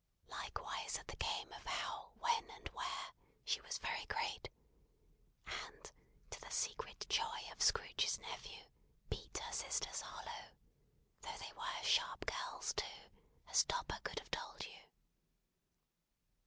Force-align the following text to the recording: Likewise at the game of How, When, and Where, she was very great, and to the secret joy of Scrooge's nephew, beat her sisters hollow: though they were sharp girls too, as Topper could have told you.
Likewise 0.29 0.97
at 0.97 1.07
the 1.09 1.15
game 1.17 1.53
of 1.53 1.63
How, 1.63 2.13
When, 2.17 2.49
and 2.49 2.67
Where, 2.69 3.13
she 3.45 3.61
was 3.61 3.77
very 3.77 4.03
great, 4.05 4.49
and 5.45 5.91
to 6.31 6.41
the 6.41 6.49
secret 6.49 7.05
joy 7.07 7.41
of 7.51 7.61
Scrooge's 7.61 8.17
nephew, 8.17 8.63
beat 9.09 9.37
her 9.37 9.53
sisters 9.53 10.01
hollow: 10.01 10.55
though 11.19 11.37
they 11.39 11.53
were 11.55 11.83
sharp 11.83 12.25
girls 12.25 12.73
too, 12.73 13.11
as 13.47 13.63
Topper 13.65 13.99
could 14.03 14.17
have 14.17 14.31
told 14.31 14.65
you. 14.65 14.79